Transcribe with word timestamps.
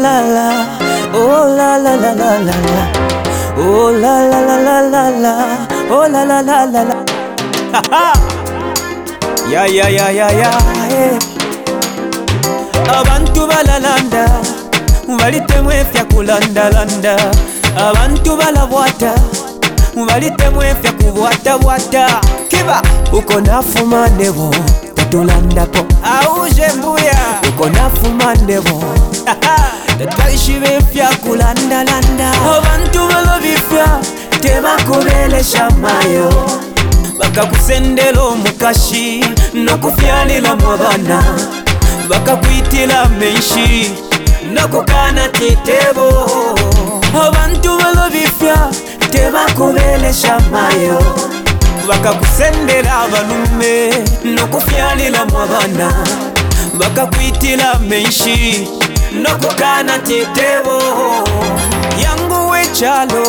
la 0.00 0.22
la, 0.22 0.78
oh 1.14 1.46
la 1.56 1.76
la 1.78 1.94
la 1.96 2.12
la 2.12 2.30
la 2.38 2.56
la, 2.66 3.54
oh 3.58 3.90
la 3.90 4.24
la 4.30 4.40
la 4.40 4.56
la 4.66 4.80
la 4.94 5.10
la, 5.18 5.68
oh 5.90 6.08
la 6.10 6.24
la 6.24 6.40
la 6.42 6.64
la 6.66 6.82
la. 6.84 8.00
Ya 9.50 9.64
ya 9.66 9.88
ya 9.90 10.10
ya 10.10 10.28
ya. 10.32 10.50
Abantu 12.88 13.46
balalanda 13.50 14.24
balitemwa 15.18 15.74
efya 15.76 16.04
kulandalanda, 16.04 17.16
abantu 17.76 18.36
balabwata 18.36 19.14
balitemwa 20.08 20.68
efya 20.68 20.92
kubwatabwata. 20.92 22.20
Kiba 22.48 22.82
uko 23.12 23.40
nafuma 23.40 24.08
nebo 24.08 24.54
tatulandapo, 24.94 25.86
auje 26.04 26.66
uko 27.50 27.68
nafumanebo 27.68 28.84
ndataishive 29.94 30.80
fya 30.92 31.08
kulandalanda 31.08 32.30
abantu 32.56 32.98
balobifya 33.08 33.86
tebakobelesha 34.42 35.70
mayo 35.70 36.32
bakakusendela 37.18 38.20
omukashi 38.22 39.24
nokufyalila 39.64 40.56
mwabana 40.56 41.18
bakakwitila 42.08 43.04
menshi 43.08 43.92
nokukana 44.54 45.28
titebo 45.28 46.06
abantu 47.26 47.70
balobifya 47.78 48.56
tebakobelesha 49.12 50.40
mayo 50.52 50.98
bakakusendela 51.88 52.90
abalume 53.02 53.90
nokufyalila 54.36 55.26
mwabana 55.26 55.88
bakakwitila 56.78 57.74
menshi 57.88 58.34
nokugana 59.22 59.98
ti 59.98 60.26
debo 60.34 60.78
yangu 62.02 62.50
wecalo 62.50 63.22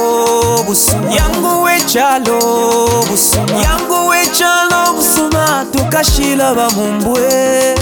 busuma 0.67 1.11
yangu 1.14 1.61
wecalo 1.64 2.39
busuma 3.09 3.58
yangu 3.64 4.08
wecalo 4.08 4.80
busuma 4.95 5.66
tukashila 5.72 6.53
ba 6.53 6.67
mumbwe 6.75 7.75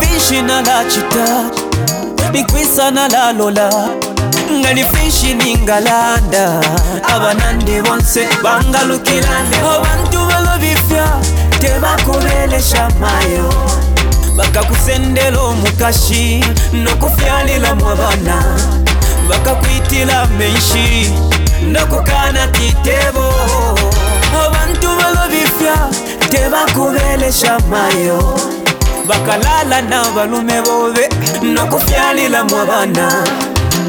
fishi 0.00 0.42
na 0.42 0.62
la 0.62 0.84
chita 0.84 1.50
nikwisa 2.32 2.90
na 2.90 3.08
la 3.08 3.32
lola 3.32 3.70
ngani 4.52 4.84
fishi 4.84 5.34
ningalanda 5.34 6.60
abanandi 7.14 7.82
bonse 7.82 8.28
bangalukilande 8.42 9.56
obantu 9.74 10.18
balobifya 10.28 11.06
tebakubelesha 11.60 12.90
mayo 13.00 13.50
bakakusendela 14.36 15.38
omukashi 15.48 16.44
nokufyalilamu 16.72 17.84
abaana 17.90 18.36
bakakwitila 19.28 20.26
menshi 20.38 21.10
nokukana 21.72 22.46
titebo 22.48 23.26
abantu 24.46 24.88
balobifya 25.00 25.76
tebakubelesha 26.30 27.58
mayo 27.70 28.20
bakalala 29.08 29.82
nabalume 29.82 30.62
bobe 30.62 31.08
nokufyalilamu 31.42 32.54
abaana 32.60 33.24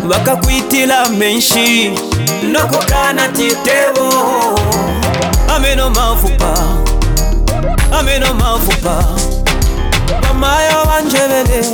bakakwitila 0.09 1.09
menshi 1.09 1.91
nokukana 2.51 3.27
titebo 3.29 4.09
ameno 5.55 5.89
mafupa 5.89 6.53
ameno 7.99 8.33
mafupa 8.33 8.95
mayo 10.39 10.83
wanjebele 10.89 11.66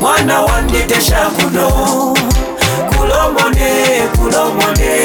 mwana 0.00 0.40
wanditesha 0.42 1.16
kuno 1.36 1.68
kulomone 2.88 4.02
kulomone 4.18 5.02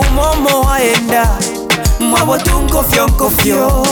umomo 0.00 0.60
waenda 0.60 1.28
mwabo 2.00 2.36
nkofyonkofyo 2.36 3.86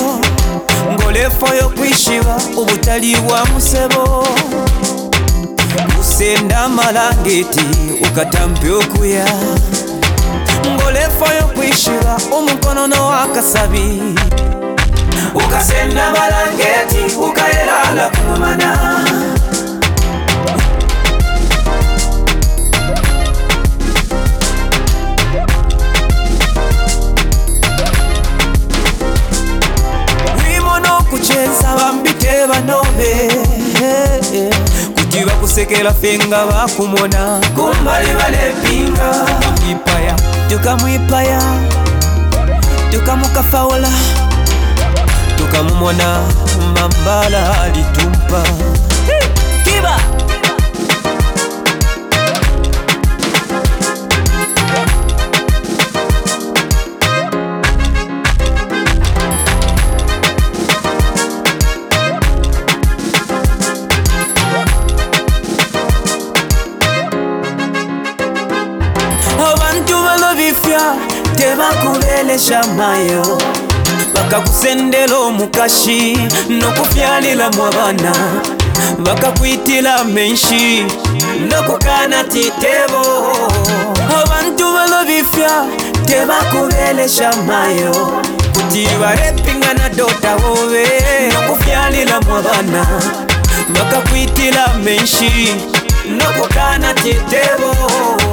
ngolefo 0.92 1.54
yokwishiba 1.54 2.36
ubutali 2.56 3.16
bwa 3.16 3.44
musebo 3.46 4.26
gusenda 5.96 6.58
amalangiti 6.60 7.64
ukatampe 8.10 8.70
okuya 8.82 9.26
ngolefo 10.74 11.24
yokwishiba 11.40 12.16
omukono 12.36 12.86
nowakasabi 12.86 14.02
na 16.04 16.10
balangeti 16.14 17.02
ukayelala 17.18 18.04
kumana 18.16 18.70
kujiba 34.94 35.32
kusekela 35.40 35.92
finga 36.00 36.40
bakumona 36.50 37.40
kumbalibalepinga 37.56 39.10
tukamwipaya 40.50 41.40
tukamukafaula 42.92 43.88
tuka 43.88 44.33
toka 45.38 45.62
mumwana 45.62 46.20
mambala 46.74 47.60
alitumpa 47.60 48.42
Kiba 49.64 50.00
abantu 69.50 69.96
balobifya 70.04 70.84
tebakulelesha 71.36 72.60
mayo 72.76 73.24
bakakusendela 74.14 75.14
omukashi 75.26 75.98
nokufyalilamu 76.60 77.60
abaana 77.70 78.12
bakakwitila 79.04 80.04
menshi 80.14 80.86
nokukana 81.50 82.24
ti 82.32 82.44
tebo 82.62 83.02
abantu 84.20 84.64
balobifya 84.74 85.52
tebakubelesha 86.06 87.28
mayo 87.46 87.94
kuti 88.54 88.84
bahepingana 89.00 89.86
dota 89.98 90.32
wobe 90.42 90.86
nokufyalilamu 91.34 92.30
abaana 92.38 92.82
bakakwitila 93.74 94.64
menshi 94.84 95.30
nokukana 96.18 96.94
ti 97.02 97.14
tebo 97.30 98.23